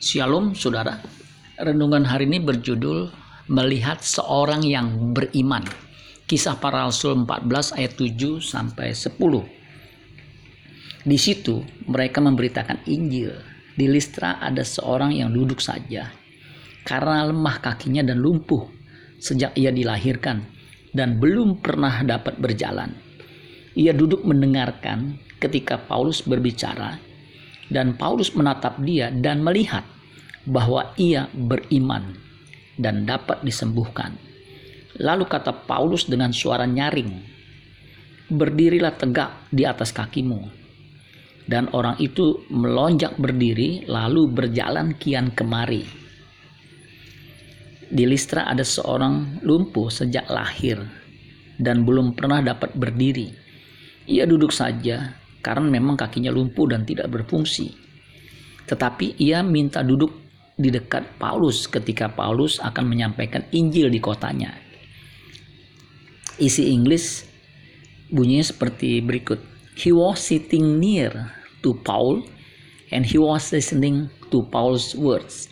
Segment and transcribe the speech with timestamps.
[0.00, 0.96] Shalom saudara.
[1.60, 3.12] Renungan hari ini berjudul
[3.52, 5.60] Melihat seorang yang beriman.
[6.24, 9.12] Kisah para Rasul 14 ayat 7 sampai 10.
[11.04, 13.44] Di situ mereka memberitakan Injil.
[13.76, 16.08] Di Listra ada seorang yang duduk saja
[16.88, 18.72] karena lemah kakinya dan lumpuh
[19.20, 20.48] sejak ia dilahirkan
[20.96, 22.96] dan belum pernah dapat berjalan.
[23.76, 27.09] Ia duduk mendengarkan ketika Paulus berbicara
[27.70, 29.86] dan Paulus menatap dia dan melihat
[30.44, 32.18] bahwa ia beriman
[32.74, 34.18] dan dapat disembuhkan.
[34.98, 37.12] Lalu kata Paulus dengan suara nyaring,
[38.28, 40.60] "Berdirilah tegak di atas kakimu."
[41.50, 45.82] Dan orang itu melonjak berdiri lalu berjalan kian kemari.
[47.90, 50.78] Di Listra ada seorang lumpuh sejak lahir
[51.58, 53.34] dan belum pernah dapat berdiri.
[54.06, 57.72] Ia duduk saja karena memang kakinya lumpuh dan tidak berfungsi.
[58.68, 60.12] Tetapi ia minta duduk
[60.60, 64.52] di dekat Paulus ketika Paulus akan menyampaikan Injil di kotanya.
[66.36, 67.24] Isi Inggris
[68.12, 69.40] bunyinya seperti berikut.
[69.76, 71.32] He was sitting near
[71.64, 72.28] to Paul
[72.92, 75.48] and he was listening to Paul's words.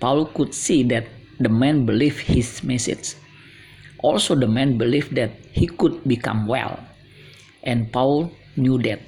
[0.00, 1.04] Paul could see that
[1.40, 3.16] the man believed his message.
[4.00, 6.80] Also the man believed that he could become well.
[7.64, 9.02] And Paul knew that.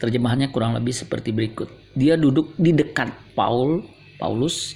[0.00, 1.68] Terjemahannya kurang lebih seperti berikut.
[1.92, 3.84] Dia duduk di dekat Paul,
[4.16, 4.72] Paulus,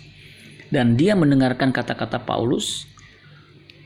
[0.69, 2.85] dan dia mendengarkan kata-kata Paulus.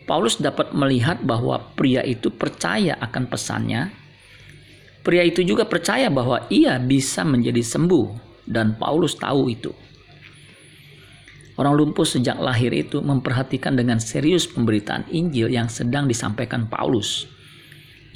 [0.09, 3.93] Paulus dapat melihat bahwa pria itu percaya akan pesannya.
[5.05, 8.07] Pria itu juga percaya bahwa ia bisa menjadi sembuh,
[8.49, 9.71] dan Paulus tahu itu.
[11.59, 17.27] Orang lumpuh sejak lahir itu memperhatikan dengan serius pemberitaan Injil yang sedang disampaikan Paulus.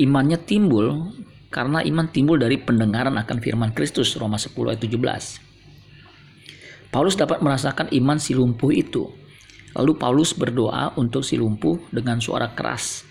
[0.01, 1.13] Imannya timbul
[1.53, 6.89] karena iman timbul dari pendengaran akan firman Kristus Roma 10 ayat 17.
[6.93, 9.13] Paulus dapat merasakan iman si lumpuh itu.
[9.77, 13.05] Lalu Paulus berdoa untuk si lumpuh dengan suara keras.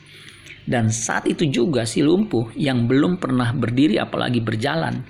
[0.61, 5.01] Dan saat itu juga si lumpuh yang belum pernah berdiri apalagi berjalan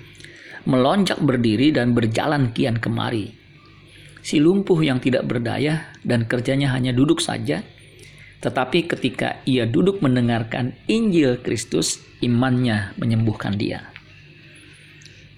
[0.62, 3.34] melonjak berdiri dan berjalan kian kemari.
[4.22, 7.66] Si lumpuh yang tidak berdaya dan kerjanya hanya duduk saja
[8.42, 13.86] tetapi ketika ia duduk mendengarkan Injil Kristus, imannya menyembuhkan dia.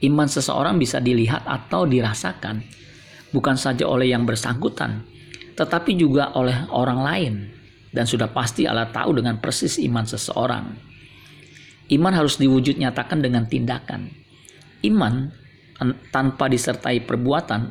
[0.01, 2.65] Iman seseorang bisa dilihat atau dirasakan
[3.29, 5.05] bukan saja oleh yang bersangkutan,
[5.53, 7.35] tetapi juga oleh orang lain.
[7.95, 10.67] Dan sudah pasti Allah tahu dengan persis iman seseorang.
[11.95, 14.11] Iman harus diwujud nyatakan dengan tindakan.
[14.83, 15.31] Iman
[16.11, 17.71] tanpa disertai perbuatan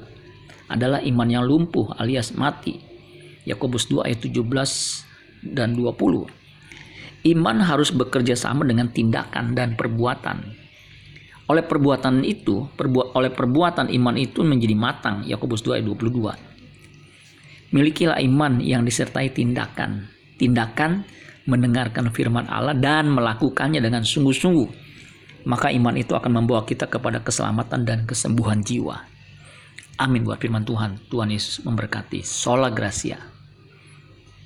[0.71, 2.79] adalah iman yang lumpuh alias mati.
[3.43, 5.12] Yakobus 2 ayat 17
[5.43, 6.27] dan 20.
[7.23, 10.63] Iman harus bekerja sama dengan tindakan dan perbuatan.
[11.47, 15.27] Oleh perbuatan itu, perbu oleh perbuatan iman itu menjadi matang.
[15.27, 17.75] Yakobus 2 ayat 22.
[17.75, 20.07] Milikilah iman yang disertai tindakan.
[20.39, 21.03] Tindakan
[21.43, 24.69] mendengarkan firman Allah dan melakukannya dengan sungguh-sungguh.
[25.43, 29.03] Maka iman itu akan membawa kita kepada keselamatan dan kesembuhan jiwa.
[29.99, 31.11] Amin buat firman Tuhan.
[31.11, 32.23] Tuhan Yesus memberkati.
[32.23, 33.19] Sola Gracia.